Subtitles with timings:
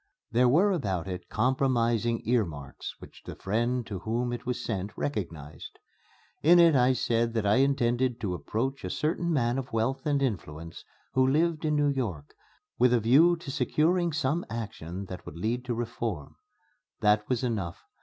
[0.31, 5.77] There were about it compromising earmarks which the friend to whom it was sent recognized.
[6.41, 10.19] In it I said that I intended to approach a certain man of wealth and
[10.23, 10.83] influence
[11.13, 12.33] who lived in New York,
[12.79, 16.35] with a view to securing some action that would lead to reform.
[17.01, 17.83] That was enough.